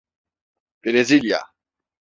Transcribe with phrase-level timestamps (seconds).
[0.83, 1.41] Brezilya…